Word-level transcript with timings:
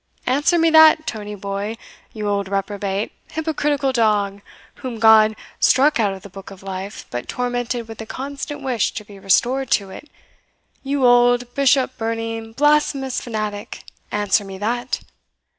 Answer 0.25 0.57
me 0.57 0.71
that, 0.71 1.05
Tony 1.05 1.35
boy, 1.35 1.77
you 2.11 2.27
old 2.27 2.47
reprobate, 2.49 3.11
hypocritical 3.33 3.93
dog, 3.93 4.41
whom 4.77 4.97
God 4.97 5.35
struck 5.59 5.99
out 5.99 6.11
of 6.15 6.23
the 6.23 6.27
book 6.29 6.49
of 6.49 6.63
life, 6.63 7.05
but 7.11 7.27
tormented 7.27 7.87
with 7.87 7.99
the 7.99 8.07
constant 8.07 8.63
wish 8.63 8.93
to 8.93 9.05
be 9.05 9.19
restored 9.19 9.69
to 9.77 9.91
it 9.91 10.09
you 10.81 11.05
old 11.05 11.53
bishop 11.53 11.99
burning, 11.99 12.51
blasphemous 12.53 13.21
fanatic, 13.21 13.83
answer 14.11 14.43
me 14.43 14.57
that." 14.57 15.01